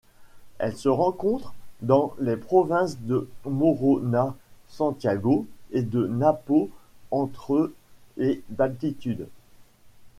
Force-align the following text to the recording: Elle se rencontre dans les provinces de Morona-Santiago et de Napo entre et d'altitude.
Elle 0.57 0.75
se 0.75 0.89
rencontre 0.89 1.53
dans 1.83 2.15
les 2.17 2.35
provinces 2.35 2.97
de 3.01 3.29
Morona-Santiago 3.45 5.45
et 5.69 5.83
de 5.83 6.07
Napo 6.07 6.71
entre 7.11 7.71
et 8.17 8.41
d'altitude. 8.49 9.27